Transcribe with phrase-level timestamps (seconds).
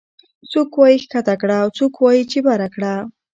[0.51, 2.93] څوک وايي ښکته کړه او څوک وايي چې بره کړه